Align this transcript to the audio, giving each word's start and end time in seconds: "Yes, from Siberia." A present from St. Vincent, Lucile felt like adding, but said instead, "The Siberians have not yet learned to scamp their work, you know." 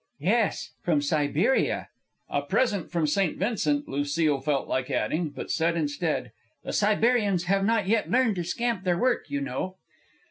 "Yes, 0.19 0.71
from 0.81 1.03
Siberia." 1.03 1.89
A 2.27 2.41
present 2.41 2.89
from 2.89 3.05
St. 3.05 3.37
Vincent, 3.37 3.87
Lucile 3.87 4.41
felt 4.41 4.67
like 4.67 4.89
adding, 4.89 5.29
but 5.29 5.51
said 5.51 5.77
instead, 5.77 6.31
"The 6.63 6.73
Siberians 6.73 7.43
have 7.43 7.63
not 7.63 7.85
yet 7.87 8.09
learned 8.09 8.37
to 8.37 8.43
scamp 8.43 8.83
their 8.83 8.97
work, 8.97 9.29
you 9.29 9.41
know." 9.41 9.75